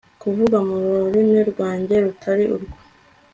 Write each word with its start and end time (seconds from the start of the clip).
kuvuga 0.21 0.57
mu 0.67 0.75
rurimi 1.01 1.39
rwanjye 1.51 1.95
rutari 2.03 2.45
rwo 2.53 2.69